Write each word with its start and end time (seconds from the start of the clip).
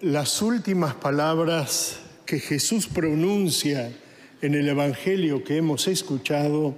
Las 0.00 0.40
últimas 0.40 0.94
palabras 0.94 1.98
que 2.24 2.40
Jesús 2.40 2.86
pronuncia 2.86 3.92
en 4.40 4.54
el 4.54 4.66
Evangelio 4.66 5.44
que 5.44 5.58
hemos 5.58 5.88
escuchado 5.88 6.74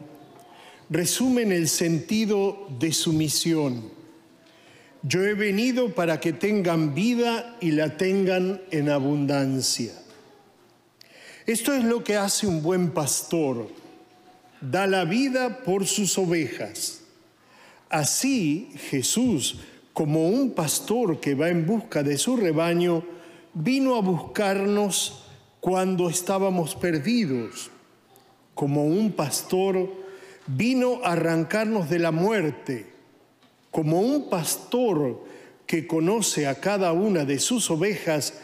resumen 0.90 1.52
el 1.52 1.68
sentido 1.68 2.66
de 2.80 2.92
su 2.92 3.12
misión. 3.12 3.92
Yo 5.02 5.24
he 5.24 5.34
venido 5.34 5.94
para 5.94 6.18
que 6.18 6.32
tengan 6.32 6.96
vida 6.96 7.56
y 7.60 7.70
la 7.70 7.96
tengan 7.96 8.60
en 8.72 8.88
abundancia. 8.88 9.92
Esto 11.46 11.74
es 11.74 11.84
lo 11.84 12.02
que 12.02 12.16
hace 12.16 12.48
un 12.48 12.60
buen 12.60 12.90
pastor. 12.90 13.68
Da 14.60 14.88
la 14.88 15.04
vida 15.04 15.62
por 15.62 15.86
sus 15.86 16.18
ovejas. 16.18 17.02
Así 17.88 18.72
Jesús, 18.90 19.60
como 19.92 20.28
un 20.28 20.52
pastor 20.52 21.20
que 21.20 21.34
va 21.34 21.48
en 21.48 21.66
busca 21.66 22.02
de 22.02 22.16
su 22.16 22.36
rebaño, 22.36 23.04
vino 23.54 23.96
a 23.96 24.00
buscarnos 24.00 25.24
cuando 25.60 26.08
estábamos 26.08 26.74
perdidos. 26.74 27.70
Como 28.54 28.84
un 28.86 29.12
pastor 29.12 29.88
vino 30.46 31.00
a 31.04 31.12
arrancarnos 31.12 31.90
de 31.90 31.98
la 31.98 32.10
muerte. 32.10 32.86
Como 33.70 34.00
un 34.00 34.30
pastor 34.30 35.24
que 35.66 35.86
conoce 35.86 36.46
a 36.46 36.56
cada 36.56 36.92
una 36.92 37.24
de 37.24 37.38
sus 37.38 37.70
ovejas 37.70 38.34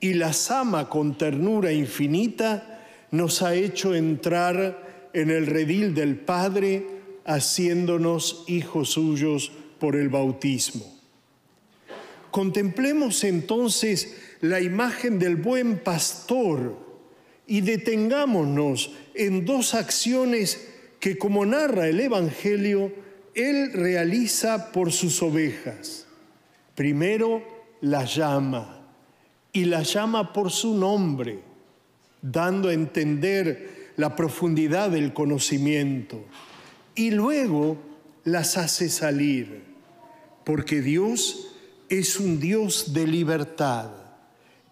y 0.00 0.14
las 0.14 0.50
ama 0.50 0.88
con 0.88 1.16
ternura 1.16 1.72
infinita, 1.72 2.80
nos 3.10 3.42
ha 3.42 3.54
hecho 3.54 3.94
entrar 3.94 5.10
en 5.12 5.30
el 5.30 5.46
redil 5.46 5.94
del 5.94 6.16
Padre, 6.16 6.86
haciéndonos 7.24 8.44
hijos 8.46 8.90
suyos 8.90 9.50
por 9.78 9.96
el 9.96 10.08
bautismo. 10.08 10.95
Contemplemos 12.36 13.24
entonces 13.24 14.14
la 14.42 14.60
imagen 14.60 15.18
del 15.18 15.36
buen 15.36 15.78
pastor 15.78 16.76
y 17.46 17.62
detengámonos 17.62 18.92
en 19.14 19.46
dos 19.46 19.72
acciones 19.72 20.68
que, 21.00 21.16
como 21.16 21.46
narra 21.46 21.88
el 21.88 21.98
Evangelio, 21.98 22.92
él 23.34 23.72
realiza 23.72 24.70
por 24.70 24.92
sus 24.92 25.22
ovejas. 25.22 26.06
Primero, 26.74 27.42
la 27.80 28.04
llama 28.04 28.86
y 29.50 29.64
la 29.64 29.82
llama 29.82 30.34
por 30.34 30.50
su 30.50 30.74
nombre, 30.76 31.38
dando 32.20 32.68
a 32.68 32.74
entender 32.74 33.92
la 33.96 34.14
profundidad 34.14 34.90
del 34.90 35.14
conocimiento. 35.14 36.22
Y 36.94 37.12
luego 37.12 37.78
las 38.24 38.58
hace 38.58 38.90
salir, 38.90 39.62
porque 40.44 40.82
Dios 40.82 41.54
es 41.88 42.18
un 42.18 42.40
Dios 42.40 42.92
de 42.92 43.06
libertad, 43.06 43.90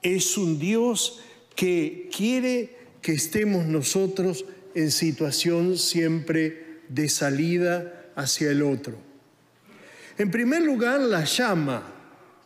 es 0.03 0.37
un 0.37 0.59
Dios 0.59 1.21
que 1.55 2.09
quiere 2.15 2.77
que 3.01 3.13
estemos 3.13 3.67
nosotros 3.67 4.45
en 4.75 4.91
situación 4.91 5.79
siempre 5.79 6.81
de 6.89 7.09
salida 7.09 8.11
hacia 8.17 8.51
el 8.51 8.63
otro. 8.63 8.97
En 10.19 10.31
primer 10.31 10.63
lugar, 10.63 11.01
la 11.01 11.25
llama, 11.25 11.83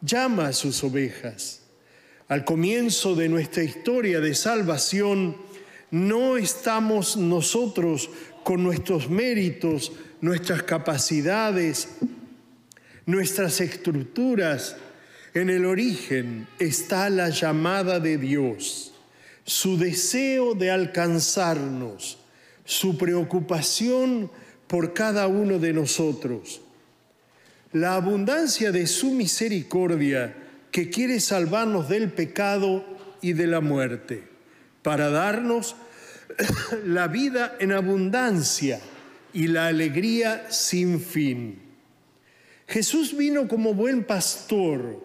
llama 0.01 0.49
a 0.49 0.53
sus 0.53 0.83
ovejas. 0.85 1.63
Al 2.29 2.45
comienzo 2.45 3.15
de 3.15 3.29
nuestra 3.29 3.63
historia 3.63 4.21
de 4.21 4.35
salvación, 4.35 5.37
no 5.91 6.37
estamos 6.37 7.17
nosotros 7.17 8.11
con 8.45 8.63
nuestros 8.63 9.09
méritos, 9.09 9.93
nuestras 10.21 10.63
capacidades, 10.63 11.89
nuestras 13.09 13.63
estructuras. 13.63 14.77
En 15.33 15.49
el 15.49 15.65
origen 15.65 16.47
está 16.59 17.09
la 17.09 17.31
llamada 17.31 18.01
de 18.01 18.19
Dios, 18.19 18.93
su 19.45 19.79
deseo 19.79 20.55
de 20.55 20.71
alcanzarnos, 20.71 22.19
su 22.67 22.99
preocupación 22.99 24.31
por 24.67 24.93
cada 24.93 25.27
uno 25.27 25.59
de 25.59 25.73
nosotros. 25.73 26.61
La 27.73 27.95
abundancia 27.95 28.73
de 28.73 28.87
su 28.87 29.13
misericordia 29.13 30.35
que 30.71 30.91
quiere 30.91 31.19
salvarnos 31.21 31.89
del 31.89 32.13
pecado 32.13 32.85
y 33.23 33.33
de 33.33 33.47
la 33.47 33.63
muerte, 33.63 34.25
para 34.83 35.09
darnos 35.09 35.77
la 36.85 37.09
vida 37.09 37.57
en 37.59 37.73
abundancia 37.73 38.81
y 39.33 39.47
la 39.47 39.67
alegría 39.69 40.51
sin 40.51 41.01
fin. 41.01 41.68
Jesús 42.69 43.17
vino 43.17 43.49
como 43.49 43.75
buen 43.75 44.05
pastor, 44.05 45.03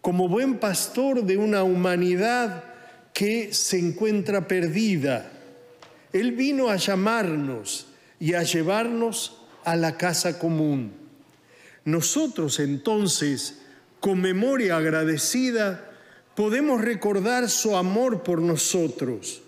como 0.00 0.28
buen 0.28 0.58
pastor 0.58 1.24
de 1.24 1.36
una 1.36 1.64
humanidad 1.64 2.64
que 3.12 3.52
se 3.52 3.78
encuentra 3.78 4.46
perdida. 4.46 5.32
Él 6.12 6.32
vino 6.32 6.68
a 6.68 6.76
llamarnos 6.76 7.88
y 8.20 8.34
a 8.34 8.42
llevarnos 8.42 9.38
a 9.64 9.74
la 9.76 9.96
casa 9.96 10.38
común. 10.38 10.92
Nosotros 11.84 12.60
entonces 12.60 13.60
con 14.00 14.20
memoria 14.20 14.78
agradecida, 14.78 15.92
podemos 16.34 16.80
recordar 16.80 17.48
su 17.50 17.76
amor 17.76 18.22
por 18.22 18.40
nosotros, 18.40 19.42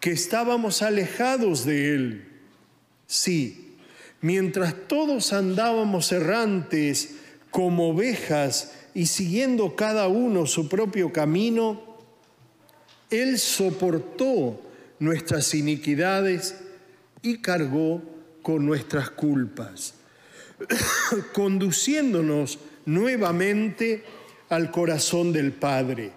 que 0.00 0.10
estábamos 0.10 0.82
alejados 0.82 1.64
de 1.64 1.94
Él. 1.94 2.28
Sí, 3.06 3.71
mientras 4.22 4.74
todos 4.88 5.32
andábamos 5.32 6.10
errantes 6.12 7.16
como 7.50 7.90
ovejas 7.90 8.72
y 8.94 9.06
siguiendo 9.06 9.76
cada 9.76 10.08
uno 10.08 10.46
su 10.46 10.68
propio 10.68 11.12
camino, 11.12 11.98
Él 13.10 13.38
soportó 13.38 14.60
nuestras 14.98 15.54
iniquidades 15.54 16.56
y 17.20 17.38
cargó 17.38 18.02
con 18.42 18.64
nuestras 18.64 19.10
culpas, 19.10 19.94
conduciéndonos 21.32 22.58
nuevamente 22.86 24.04
al 24.48 24.70
corazón 24.70 25.32
del 25.32 25.52
Padre. 25.52 26.12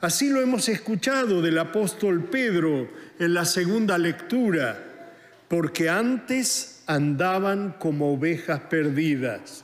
Así 0.00 0.28
lo 0.28 0.40
hemos 0.40 0.68
escuchado 0.68 1.42
del 1.42 1.58
apóstol 1.58 2.24
Pedro 2.24 2.88
en 3.18 3.34
la 3.34 3.44
segunda 3.44 3.98
lectura, 3.98 5.12
porque 5.48 5.88
antes 5.88 6.77
andaban 6.88 7.76
como 7.78 8.14
ovejas 8.14 8.60
perdidas, 8.62 9.62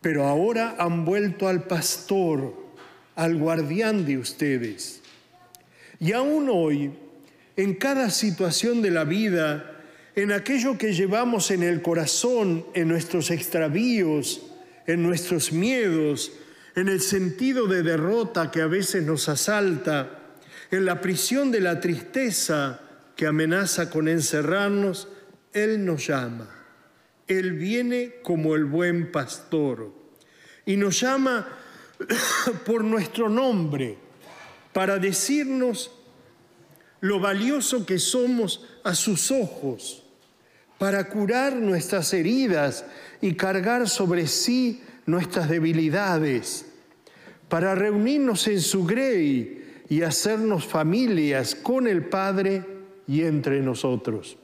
pero 0.00 0.24
ahora 0.24 0.76
han 0.78 1.04
vuelto 1.04 1.46
al 1.46 1.64
pastor, 1.64 2.54
al 3.14 3.36
guardián 3.36 4.06
de 4.06 4.16
ustedes. 4.16 5.02
Y 6.00 6.12
aún 6.12 6.48
hoy, 6.50 6.90
en 7.54 7.74
cada 7.74 8.08
situación 8.08 8.80
de 8.80 8.90
la 8.90 9.04
vida, 9.04 9.82
en 10.14 10.32
aquello 10.32 10.78
que 10.78 10.94
llevamos 10.94 11.50
en 11.50 11.62
el 11.62 11.82
corazón, 11.82 12.64
en 12.72 12.88
nuestros 12.88 13.30
extravíos, 13.30 14.50
en 14.86 15.02
nuestros 15.02 15.52
miedos, 15.52 16.32
en 16.74 16.88
el 16.88 17.02
sentido 17.02 17.66
de 17.66 17.82
derrota 17.82 18.50
que 18.50 18.62
a 18.62 18.66
veces 18.66 19.04
nos 19.04 19.28
asalta, 19.28 20.18
en 20.70 20.86
la 20.86 21.02
prisión 21.02 21.50
de 21.50 21.60
la 21.60 21.78
tristeza 21.78 22.80
que 23.16 23.26
amenaza 23.26 23.90
con 23.90 24.08
encerrarnos, 24.08 25.08
Él 25.52 25.84
nos 25.84 26.06
llama. 26.06 26.48
Él 27.26 27.52
viene 27.52 28.16
como 28.22 28.54
el 28.54 28.64
buen 28.64 29.12
pastor 29.12 29.92
y 30.64 30.76
nos 30.76 31.00
llama 31.00 31.46
por 32.66 32.84
nuestro 32.84 33.28
nombre 33.28 33.98
para 34.72 34.98
decirnos 34.98 35.90
lo 37.00 37.20
valioso 37.20 37.86
que 37.86 37.98
somos 37.98 38.66
a 38.84 38.94
sus 38.94 39.30
ojos, 39.30 40.04
para 40.78 41.08
curar 41.08 41.54
nuestras 41.56 42.12
heridas 42.12 42.84
y 43.20 43.34
cargar 43.34 43.88
sobre 43.88 44.26
sí 44.26 44.82
nuestras 45.06 45.48
debilidades, 45.48 46.66
para 47.48 47.74
reunirnos 47.74 48.46
en 48.48 48.60
su 48.60 48.84
grey 48.84 49.84
y 49.88 50.02
hacernos 50.02 50.66
familias 50.66 51.54
con 51.54 51.86
el 51.86 52.04
Padre 52.04 52.64
y 53.06 53.22
entre 53.22 53.60
nosotros. 53.60 54.36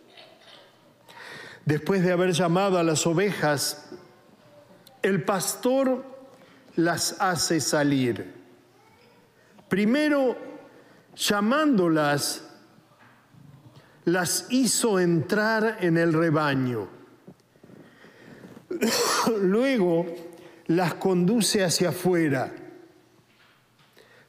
Después 1.65 2.03
de 2.03 2.13
haber 2.13 2.33
llamado 2.33 2.79
a 2.79 2.83
las 2.83 3.07
ovejas, 3.07 3.91
el 5.03 5.25
pastor 5.25 6.05
las 6.77 7.17
hace 7.21 7.61
salir. 7.61 8.35
Primero, 9.69 10.37
llamándolas, 11.17 12.45
las 14.05 14.47
hizo 14.51 15.01
entrar 15.01 15.79
en 15.81 15.97
el 15.97 16.13
rebaño. 16.13 16.89
Luego 19.41 20.07
las 20.67 20.95
conduce 20.95 21.65
hacia 21.65 21.89
afuera. 21.91 22.53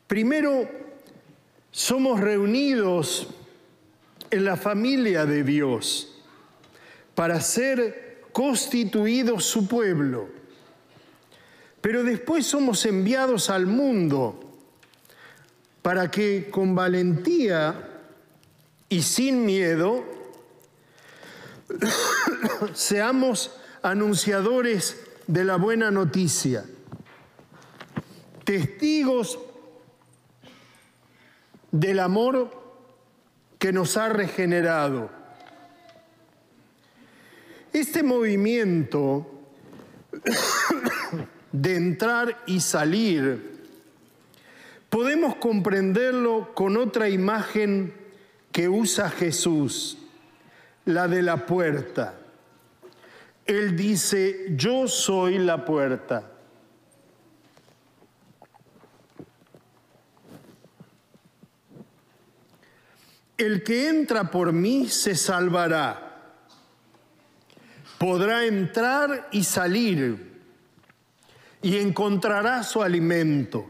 Primero, 0.08 0.70
somos 1.70 2.22
reunidos 2.22 3.28
en 4.32 4.46
la 4.46 4.56
familia 4.56 5.26
de 5.26 5.44
Dios 5.44 6.15
para 7.16 7.40
ser 7.42 8.26
constituidos 8.32 9.46
su 9.46 9.68
pueblo. 9.68 10.30
Pero 11.82 12.04
después 12.04 12.46
somos 12.46 12.86
enviados 12.86 13.50
al 13.50 13.66
mundo 13.66 14.40
para 15.82 16.12
que 16.12 16.50
con 16.50 16.76
valentía 16.76 18.02
y 18.90 19.02
sin 19.02 19.46
miedo 19.46 20.04
seamos 22.74 23.52
anunciadores 23.82 25.00
de 25.28 25.44
la 25.44 25.58
buena 25.58 25.92
noticia, 25.92 26.66
testigos 28.44 29.40
del 31.72 32.00
amor 32.00 32.52
que 33.60 33.72
nos 33.72 33.98
ha 33.98 34.10
regenerado. 34.10 35.15
Este 37.76 38.04
movimiento 38.04 39.30
de 41.52 41.76
entrar 41.76 42.42
y 42.46 42.62
salir, 42.62 43.66
podemos 44.90 45.36
comprenderlo 45.36 46.54
con 46.54 46.78
otra 46.78 47.10
imagen 47.10 47.94
que 48.54 48.70
usa 48.70 49.10
Jesús, 49.10 49.98
la 50.86 51.10
de 51.10 51.22
la 51.22 51.46
puerta. 51.46 52.18
Él 53.46 53.76
dice, 53.76 54.46
yo 54.56 54.88
soy 54.88 55.38
la 55.38 55.66
puerta. 55.66 56.32
El 63.38 63.64
que 63.64 63.90
entra 63.90 64.32
por 64.32 64.54
mí 64.54 64.88
se 64.88 65.14
salvará. 65.14 66.05
Podrá 67.98 68.46
entrar 68.46 69.30
y 69.32 69.44
salir 69.44 70.36
y 71.62 71.78
encontrará 71.78 72.64
su 72.64 72.84
alimento. 72.84 73.66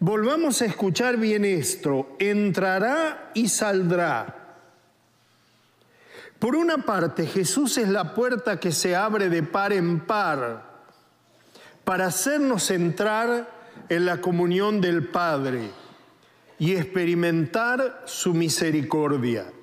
Volvamos 0.00 0.60
a 0.60 0.66
escuchar 0.66 1.16
bien 1.16 1.44
esto. 1.44 2.16
Entrará 2.18 3.30
y 3.32 3.48
saldrá. 3.48 4.40
Por 6.38 6.56
una 6.56 6.78
parte, 6.78 7.26
Jesús 7.26 7.78
es 7.78 7.88
la 7.88 8.12
puerta 8.12 8.60
que 8.60 8.70
se 8.70 8.94
abre 8.94 9.30
de 9.30 9.42
par 9.42 9.72
en 9.72 10.00
par 10.00 10.74
para 11.84 12.06
hacernos 12.06 12.70
entrar 12.70 13.48
en 13.88 14.04
la 14.04 14.20
comunión 14.20 14.80
del 14.80 15.08
Padre 15.08 15.70
y 16.58 16.74
experimentar 16.74 18.02
su 18.04 18.34
misericordia. 18.34 19.53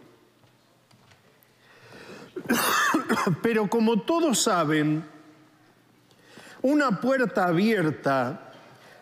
Pero 3.41 3.69
como 3.69 4.01
todos 4.01 4.39
saben, 4.41 5.03
una 6.61 7.01
puerta 7.01 7.45
abierta 7.45 8.51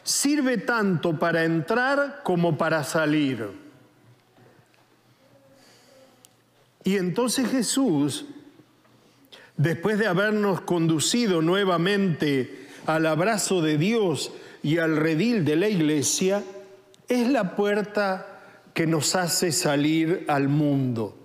sirve 0.04 0.58
tanto 0.58 1.20
para 1.20 1.44
entrar 1.44 2.22
como 2.24 2.58
para 2.58 2.84
salir. 2.84 3.50
Y 6.84 6.98
entonces 6.98 7.50
Jesús, 7.50 8.26
después 9.58 10.00
de 10.00 10.08
habernos 10.08 10.62
conducido 10.62 11.42
nuevamente 11.42 12.68
al 12.86 13.06
abrazo 13.06 13.62
de 13.62 13.78
Dios 13.78 14.32
y 14.64 14.78
al 14.78 14.98
redil 14.98 15.46
de 15.46 15.56
la 15.58 15.68
iglesia, 15.68 16.44
es 17.08 17.28
la 17.28 17.56
puerta 17.56 18.26
que 18.74 18.88
nos 18.88 19.16
hace 19.16 19.52
salir 19.52 20.26
al 20.28 20.48
mundo. 20.48 21.19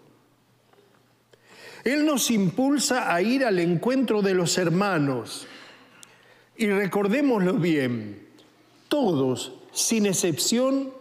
Él 1.84 2.06
nos 2.06 2.30
impulsa 2.30 3.14
a 3.14 3.20
ir 3.20 3.44
al 3.44 3.58
encuentro 3.58 4.22
de 4.22 4.34
los 4.34 4.56
hermanos. 4.56 5.46
Y 6.56 6.66
recordémoslo 6.66 7.54
bien, 7.54 8.26
todos, 8.88 9.52
sin 9.72 10.06
excepción, 10.06 10.92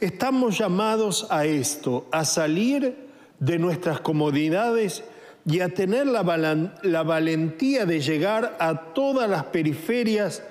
estamos 0.00 0.58
llamados 0.58 1.26
a 1.30 1.44
esto, 1.44 2.06
a 2.10 2.24
salir 2.24 2.96
de 3.38 3.58
nuestras 3.58 4.00
comodidades 4.00 5.04
y 5.44 5.60
a 5.60 5.68
tener 5.68 6.06
la, 6.06 6.22
valentía 6.22 7.84
de 7.84 8.00
llegar 8.00 8.56
a 8.60 8.92
todas 8.94 9.28
las 9.28 9.44
periferias 9.44 10.42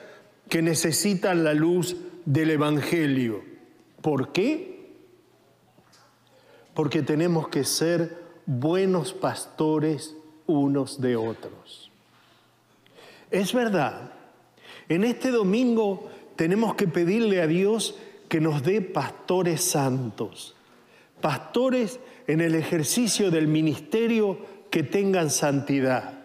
que 0.50 0.62
necesitan 0.62 1.44
la 1.44 1.54
luz 1.54 1.96
del 2.26 2.52
Evangelio. 2.52 3.42
¿Por 4.02 4.34
qué? 4.34 4.90
Porque 6.74 7.02
tenemos 7.02 7.48
que 7.48 7.64
ser 7.64 8.22
buenos 8.46 9.14
pastores 9.14 10.16
unos 10.48 11.00
de 11.00 11.16
otros. 11.16 11.92
Es 13.30 13.54
verdad, 13.54 14.12
en 14.90 15.04
este 15.04 15.32
domingo 15.32 16.10
tenemos 16.36 16.76
que 16.76 16.88
pedirle 16.88 17.42
a 17.42 17.48
Dios 17.48 17.96
que 18.28 18.42
nos 18.42 18.64
dé 18.64 18.82
pastores 18.82 19.64
santos, 19.64 20.56
pastores 21.22 22.00
en 22.28 22.42
el 22.42 22.56
ejercicio 22.56 23.32
del 23.32 23.48
ministerio 23.48 24.40
que 24.70 24.84
tengan 24.84 25.30
santidad. 25.30 26.20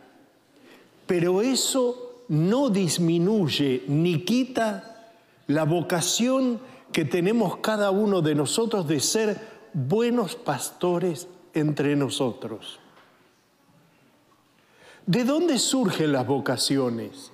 Pero 1.06 1.42
eso 1.42 2.24
no 2.28 2.70
disminuye 2.70 3.84
ni 3.86 4.24
quita 4.24 5.12
la 5.46 5.64
vocación 5.64 6.60
que 6.92 7.04
tenemos 7.04 7.58
cada 7.58 7.90
uno 7.90 8.22
de 8.22 8.34
nosotros 8.34 8.88
de 8.88 9.00
ser 9.00 9.38
buenos 9.72 10.34
pastores 10.34 11.28
entre 11.56 11.96
nosotros. 11.96 12.78
¿De 15.06 15.24
dónde 15.24 15.58
surgen 15.58 16.12
las 16.12 16.26
vocaciones? 16.26 17.32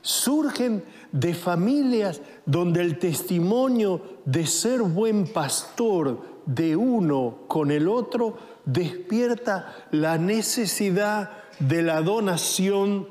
Surgen 0.00 0.82
de 1.12 1.34
familias 1.34 2.22
donde 2.46 2.80
el 2.80 2.98
testimonio 2.98 4.00
de 4.24 4.46
ser 4.46 4.80
buen 4.80 5.26
pastor 5.26 6.22
de 6.46 6.74
uno 6.74 7.40
con 7.48 7.70
el 7.70 7.86
otro 7.88 8.38
despierta 8.64 9.86
la 9.90 10.16
necesidad 10.16 11.30
de 11.58 11.82
la 11.82 12.00
donación 12.00 13.08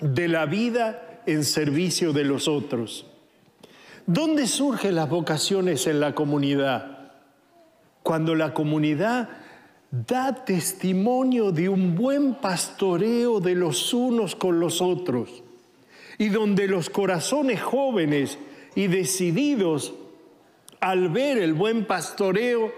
de 0.00 0.28
la 0.28 0.46
vida 0.46 1.22
en 1.26 1.44
servicio 1.44 2.14
de 2.14 2.24
los 2.24 2.48
otros. 2.48 3.04
¿Dónde 4.06 4.46
surgen 4.46 4.94
las 4.94 5.10
vocaciones 5.10 5.86
en 5.86 6.00
la 6.00 6.14
comunidad? 6.14 7.10
Cuando 8.02 8.34
la 8.34 8.54
comunidad 8.54 9.28
da 9.90 10.44
testimonio 10.44 11.50
de 11.50 11.68
un 11.68 11.94
buen 11.94 12.34
pastoreo 12.34 13.40
de 13.40 13.54
los 13.54 13.94
unos 13.94 14.36
con 14.36 14.60
los 14.60 14.82
otros 14.82 15.42
y 16.18 16.28
donde 16.28 16.68
los 16.68 16.90
corazones 16.90 17.62
jóvenes 17.62 18.38
y 18.74 18.86
decididos 18.86 19.94
al 20.80 21.08
ver 21.08 21.38
el 21.38 21.54
buen 21.54 21.86
pastoreo 21.86 22.72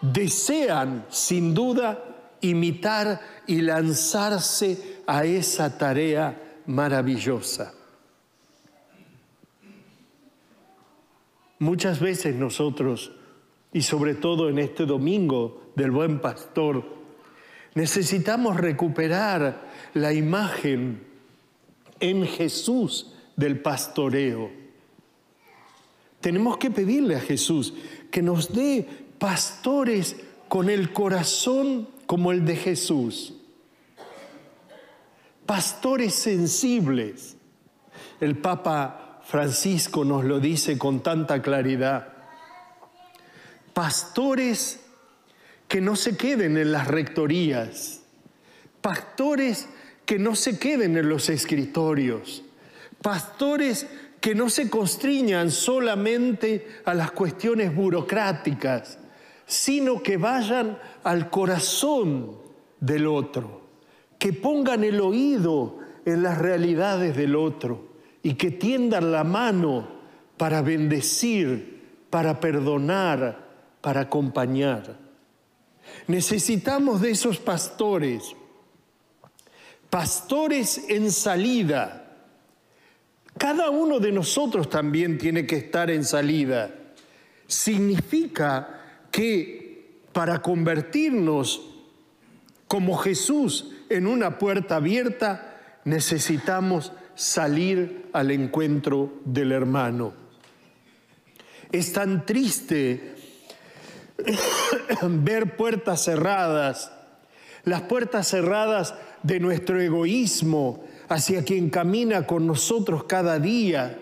desean 0.00 1.06
sin 1.10 1.54
duda 1.54 2.02
imitar 2.40 3.20
y 3.46 3.60
lanzarse 3.60 5.00
a 5.06 5.24
esa 5.24 5.76
tarea 5.76 6.60
maravillosa. 6.66 7.74
Muchas 11.58 12.00
veces 12.00 12.34
nosotros, 12.34 13.12
y 13.72 13.82
sobre 13.82 14.14
todo 14.14 14.48
en 14.48 14.58
este 14.58 14.84
domingo 14.84 15.63
del 15.74 15.90
buen 15.90 16.20
pastor, 16.20 16.84
necesitamos 17.74 18.56
recuperar 18.56 19.70
la 19.94 20.12
imagen 20.12 21.04
en 22.00 22.26
Jesús 22.26 23.14
del 23.36 23.60
pastoreo. 23.60 24.50
Tenemos 26.20 26.56
que 26.56 26.70
pedirle 26.70 27.16
a 27.16 27.20
Jesús 27.20 27.74
que 28.10 28.22
nos 28.22 28.52
dé 28.52 28.86
pastores 29.18 30.16
con 30.48 30.70
el 30.70 30.92
corazón 30.92 31.88
como 32.06 32.32
el 32.32 32.44
de 32.44 32.56
Jesús. 32.56 33.34
Pastores 35.46 36.14
sensibles. 36.14 37.36
El 38.20 38.38
Papa 38.38 39.20
Francisco 39.24 40.04
nos 40.04 40.24
lo 40.24 40.40
dice 40.40 40.78
con 40.78 41.02
tanta 41.02 41.42
claridad. 41.42 42.08
Pastores 43.72 44.83
que 45.68 45.80
no 45.80 45.96
se 45.96 46.16
queden 46.16 46.56
en 46.56 46.72
las 46.72 46.88
rectorías, 46.88 48.02
pastores 48.80 49.68
que 50.04 50.18
no 50.18 50.34
se 50.34 50.58
queden 50.58 50.96
en 50.96 51.08
los 51.08 51.28
escritorios, 51.28 52.44
pastores 53.00 53.86
que 54.20 54.34
no 54.34 54.48
se 54.48 54.70
constriñan 54.70 55.50
solamente 55.50 56.66
a 56.84 56.94
las 56.94 57.10
cuestiones 57.10 57.74
burocráticas, 57.74 58.98
sino 59.46 60.02
que 60.02 60.16
vayan 60.16 60.78
al 61.02 61.28
corazón 61.28 62.38
del 62.80 63.06
otro, 63.06 63.62
que 64.18 64.32
pongan 64.32 64.84
el 64.84 65.00
oído 65.00 65.78
en 66.04 66.22
las 66.22 66.38
realidades 66.38 67.16
del 67.16 67.36
otro 67.36 67.94
y 68.22 68.34
que 68.34 68.50
tiendan 68.50 69.12
la 69.12 69.24
mano 69.24 69.88
para 70.36 70.62
bendecir, 70.62 71.82
para 72.10 72.40
perdonar, 72.40 73.48
para 73.80 74.02
acompañar. 74.02 75.03
Necesitamos 76.06 77.00
de 77.00 77.10
esos 77.10 77.38
pastores, 77.38 78.34
pastores 79.90 80.84
en 80.88 81.10
salida, 81.10 82.00
Cada 83.36 83.68
uno 83.70 83.98
de 83.98 84.12
nosotros 84.12 84.70
también 84.70 85.18
tiene 85.18 85.44
que 85.46 85.56
estar 85.56 85.90
en 85.90 86.04
salida. 86.04 86.70
Significa 87.46 88.80
que 89.10 90.02
para 90.12 90.40
convertirnos 90.40 91.62
como 92.68 92.96
Jesús 92.96 93.72
en 93.88 94.06
una 94.06 94.38
puerta 94.38 94.76
abierta, 94.76 95.80
necesitamos 95.84 96.92
salir 97.14 98.06
al 98.12 98.30
encuentro 98.30 99.20
del 99.24 99.52
hermano. 99.52 100.14
Es 101.70 101.92
tan 101.92 102.24
triste 102.24 103.16
ver 105.02 105.56
puertas 105.56 106.04
cerradas, 106.04 106.92
las 107.64 107.82
puertas 107.82 108.28
cerradas 108.28 108.94
de 109.22 109.40
nuestro 109.40 109.80
egoísmo 109.80 110.84
hacia 111.08 111.44
quien 111.44 111.70
camina 111.70 112.26
con 112.26 112.46
nosotros 112.46 113.04
cada 113.04 113.38
día, 113.38 113.98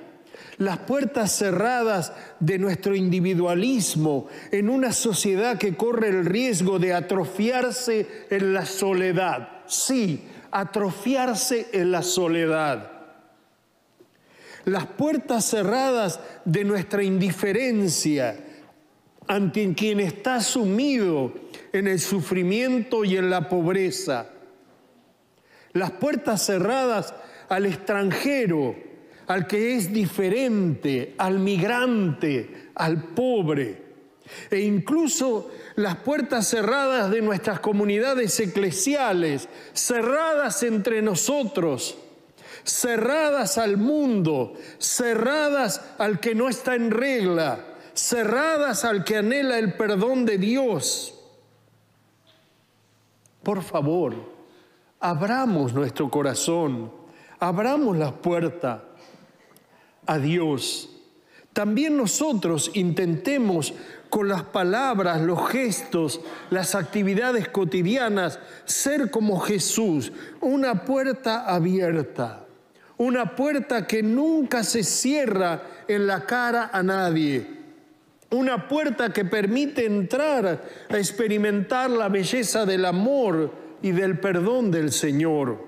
las 0.58 0.78
puertas 0.78 1.32
cerradas 1.32 2.12
de 2.38 2.58
nuestro 2.58 2.94
individualismo 2.94 4.28
en 4.50 4.68
una 4.68 4.92
sociedad 4.92 5.58
que 5.58 5.76
corre 5.76 6.08
el 6.08 6.24
riesgo 6.24 6.78
de 6.78 6.94
atrofiarse 6.94 8.26
en 8.30 8.52
la 8.52 8.66
soledad. 8.66 9.62
Sí, 9.66 10.24
atrofiarse 10.50 11.68
en 11.72 11.90
la 11.90 12.02
soledad. 12.02 12.90
Las 14.64 14.86
puertas 14.86 15.44
cerradas 15.44 16.20
de 16.44 16.64
nuestra 16.64 17.02
indiferencia 17.02 18.36
ante 19.32 19.72
quien 19.72 19.98
está 19.98 20.42
sumido 20.42 21.32
en 21.72 21.86
el 21.86 22.00
sufrimiento 22.00 23.02
y 23.02 23.16
en 23.16 23.30
la 23.30 23.48
pobreza. 23.48 24.26
Las 25.72 25.92
puertas 25.92 26.44
cerradas 26.44 27.14
al 27.48 27.64
extranjero, 27.64 28.76
al 29.28 29.46
que 29.46 29.74
es 29.74 29.90
diferente, 29.90 31.14
al 31.16 31.38
migrante, 31.38 32.72
al 32.74 33.04
pobre. 33.14 33.80
E 34.50 34.60
incluso 34.60 35.50
las 35.76 35.96
puertas 35.96 36.46
cerradas 36.48 37.10
de 37.10 37.22
nuestras 37.22 37.58
comunidades 37.60 38.38
eclesiales, 38.38 39.48
cerradas 39.72 40.62
entre 40.62 41.00
nosotros, 41.00 41.96
cerradas 42.64 43.56
al 43.56 43.78
mundo, 43.78 44.52
cerradas 44.76 45.80
al 45.96 46.20
que 46.20 46.34
no 46.34 46.50
está 46.50 46.74
en 46.74 46.90
regla, 46.90 47.71
cerradas 47.94 48.84
al 48.84 49.04
que 49.04 49.16
anhela 49.16 49.58
el 49.58 49.74
perdón 49.74 50.24
de 50.24 50.38
Dios. 50.38 51.14
Por 53.42 53.62
favor, 53.62 54.14
abramos 55.00 55.74
nuestro 55.74 56.10
corazón, 56.10 56.92
abramos 57.38 57.96
la 57.96 58.12
puerta 58.12 58.84
a 60.06 60.18
Dios. 60.18 60.88
También 61.52 61.96
nosotros 61.96 62.70
intentemos 62.74 63.74
con 64.08 64.28
las 64.28 64.42
palabras, 64.42 65.20
los 65.20 65.48
gestos, 65.50 66.20
las 66.50 66.74
actividades 66.74 67.48
cotidianas, 67.48 68.38
ser 68.64 69.10
como 69.10 69.40
Jesús, 69.40 70.12
una 70.40 70.84
puerta 70.84 71.46
abierta, 71.46 72.46
una 72.96 73.34
puerta 73.34 73.86
que 73.86 74.02
nunca 74.02 74.64
se 74.64 74.82
cierra 74.84 75.62
en 75.88 76.06
la 76.06 76.24
cara 76.24 76.70
a 76.72 76.82
nadie 76.82 77.61
una 78.32 78.66
puerta 78.66 79.12
que 79.12 79.24
permite 79.24 79.84
entrar 79.86 80.64
a 80.88 80.98
experimentar 80.98 81.90
la 81.90 82.08
belleza 82.08 82.66
del 82.66 82.84
amor 82.84 83.52
y 83.82 83.92
del 83.92 84.18
perdón 84.18 84.70
del 84.70 84.90
Señor. 84.90 85.66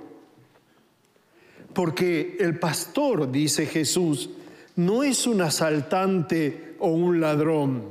Porque 1.72 2.36
el 2.40 2.58
pastor, 2.58 3.30
dice 3.30 3.66
Jesús, 3.66 4.30
no 4.76 5.02
es 5.02 5.26
un 5.26 5.42
asaltante 5.42 6.76
o 6.78 6.88
un 6.88 7.20
ladrón, 7.20 7.82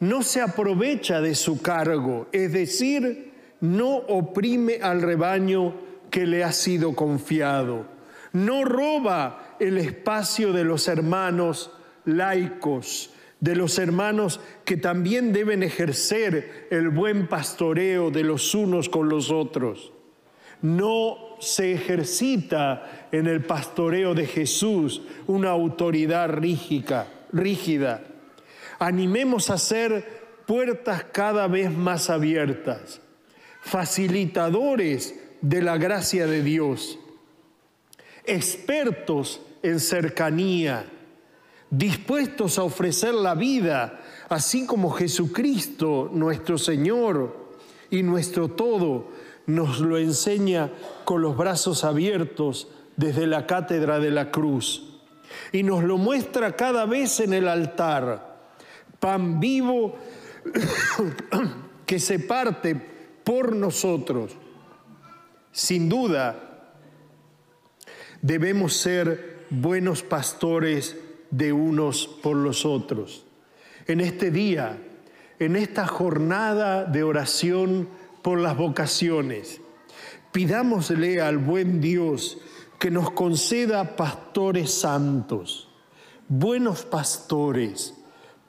no 0.00 0.22
se 0.22 0.40
aprovecha 0.40 1.20
de 1.20 1.34
su 1.34 1.62
cargo, 1.62 2.28
es 2.32 2.52
decir, 2.52 3.32
no 3.60 3.96
oprime 3.96 4.78
al 4.82 5.02
rebaño 5.02 5.74
que 6.10 6.26
le 6.26 6.44
ha 6.44 6.52
sido 6.52 6.94
confiado, 6.94 7.86
no 8.32 8.64
roba 8.64 9.56
el 9.60 9.78
espacio 9.78 10.52
de 10.52 10.64
los 10.64 10.88
hermanos 10.88 11.70
laicos, 12.04 13.10
de 13.40 13.54
los 13.54 13.78
hermanos 13.78 14.40
que 14.64 14.76
también 14.76 15.32
deben 15.32 15.62
ejercer 15.62 16.66
el 16.70 16.88
buen 16.88 17.28
pastoreo 17.28 18.10
de 18.10 18.24
los 18.24 18.54
unos 18.54 18.88
con 18.88 19.08
los 19.08 19.30
otros. 19.30 19.92
No 20.60 21.36
se 21.38 21.72
ejercita 21.72 23.08
en 23.12 23.26
el 23.26 23.44
pastoreo 23.44 24.14
de 24.14 24.26
Jesús 24.26 25.02
una 25.26 25.50
autoridad 25.50 26.30
rígida. 26.30 27.06
rígida. 27.32 28.02
Animemos 28.80 29.50
a 29.50 29.58
ser 29.58 30.18
puertas 30.46 31.04
cada 31.12 31.46
vez 31.46 31.70
más 31.70 32.10
abiertas, 32.10 33.00
facilitadores 33.60 35.14
de 35.40 35.62
la 35.62 35.76
gracia 35.76 36.26
de 36.26 36.42
Dios, 36.42 36.98
expertos 38.24 39.40
en 39.62 39.78
cercanía, 39.78 40.86
dispuestos 41.70 42.58
a 42.58 42.62
ofrecer 42.62 43.14
la 43.14 43.34
vida, 43.34 44.00
así 44.28 44.66
como 44.66 44.90
Jesucristo, 44.90 46.10
nuestro 46.12 46.58
Señor 46.58 47.36
y 47.90 48.02
nuestro 48.02 48.48
todo, 48.48 49.08
nos 49.46 49.80
lo 49.80 49.98
enseña 49.98 50.70
con 51.04 51.22
los 51.22 51.36
brazos 51.36 51.84
abiertos 51.84 52.68
desde 52.96 53.26
la 53.26 53.46
cátedra 53.46 53.98
de 53.98 54.10
la 54.10 54.30
cruz. 54.30 54.84
Y 55.52 55.62
nos 55.62 55.84
lo 55.84 55.98
muestra 55.98 56.56
cada 56.56 56.86
vez 56.86 57.20
en 57.20 57.32
el 57.32 57.48
altar, 57.48 58.38
pan 58.98 59.40
vivo 59.40 59.96
que 61.86 61.98
se 61.98 62.18
parte 62.18 62.74
por 63.24 63.54
nosotros. 63.54 64.32
Sin 65.52 65.88
duda, 65.88 66.64
debemos 68.22 68.74
ser 68.74 69.46
buenos 69.50 70.02
pastores 70.02 70.96
de 71.30 71.52
unos 71.52 72.06
por 72.06 72.36
los 72.36 72.64
otros. 72.64 73.24
En 73.86 74.00
este 74.00 74.30
día, 74.30 74.78
en 75.38 75.56
esta 75.56 75.86
jornada 75.86 76.84
de 76.84 77.02
oración 77.02 77.88
por 78.22 78.38
las 78.38 78.56
vocaciones, 78.56 79.60
pidámosle 80.32 81.20
al 81.20 81.38
buen 81.38 81.80
Dios 81.80 82.38
que 82.78 82.90
nos 82.90 83.10
conceda 83.10 83.96
pastores 83.96 84.72
santos, 84.72 85.68
buenos 86.28 86.84
pastores, 86.84 87.94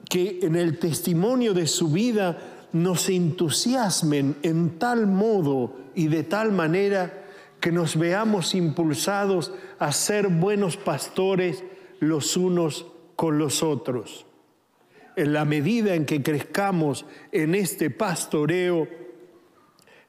que 0.08 0.40
en 0.42 0.56
el 0.56 0.78
testimonio 0.78 1.54
de 1.54 1.66
su 1.66 1.88
vida 1.88 2.38
nos 2.72 3.08
entusiasmen 3.08 4.36
en 4.42 4.78
tal 4.78 5.06
modo 5.06 5.76
y 5.94 6.08
de 6.08 6.22
tal 6.22 6.52
manera 6.52 7.24
que 7.60 7.72
nos 7.72 7.96
veamos 7.96 8.54
impulsados 8.54 9.52
a 9.78 9.92
ser 9.92 10.28
buenos 10.28 10.76
pastores 10.76 11.62
los 12.00 12.36
unos 12.36 12.86
con 13.14 13.38
los 13.38 13.62
otros. 13.62 14.26
En 15.16 15.32
la 15.32 15.44
medida 15.44 15.94
en 15.94 16.06
que 16.06 16.22
crezcamos 16.22 17.04
en 17.30 17.54
este 17.54 17.90
pastoreo, 17.90 18.88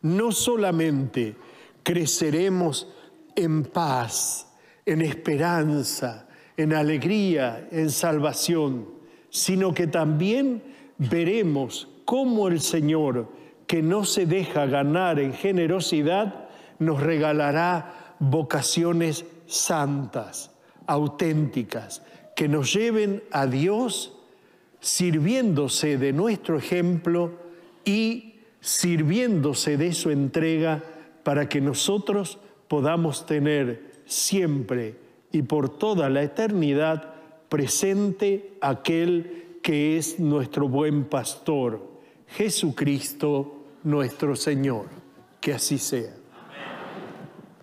no 0.01 0.31
solamente 0.31 1.36
creceremos 1.83 2.88
en 3.36 3.63
paz, 3.63 4.48
en 4.86 5.01
esperanza, 5.01 6.27
en 6.57 6.74
alegría, 6.74 7.67
en 7.71 7.89
salvación, 7.89 8.88
sino 9.29 9.74
que 9.74 9.88
también 9.88 10.63
veremos 10.98 11.89
cómo 12.05 12.48
el 12.48 12.62
Señor, 12.62 13.29
que 13.67 13.81
no 13.81 14.05
se 14.05 14.25
deja 14.25 14.65
ganar 14.65 15.19
en 15.19 15.33
generosidad, 15.33 16.50
nos 16.79 17.01
regalará 17.01 18.15
vocaciones 18.19 19.25
santas 19.45 20.50
auténticas 20.88 22.03
que 22.35 22.47
nos 22.47 22.73
lleven 22.73 23.23
a 23.31 23.45
Dios 23.47 24.17
sirviéndose 24.79 25.97
de 25.97 26.13
nuestro 26.13 26.57
ejemplo 26.57 27.33
y 27.85 28.35
sirviéndose 28.59 29.77
de 29.77 29.93
su 29.93 30.09
entrega 30.09 30.83
para 31.23 31.47
que 31.47 31.61
nosotros 31.61 32.39
podamos 32.67 33.25
tener 33.25 33.91
siempre 34.05 34.95
y 35.31 35.43
por 35.43 35.69
toda 35.69 36.09
la 36.09 36.23
eternidad 36.23 37.13
presente 37.50 38.53
aquel 38.61 39.59
que 39.61 39.97
es 39.97 40.19
nuestro 40.19 40.67
buen 40.67 41.05
pastor, 41.05 41.85
Jesucristo 42.27 43.61
nuestro 43.83 44.35
Señor. 44.35 44.85
Que 45.39 45.53
así 45.53 45.77
sea. 45.77 46.21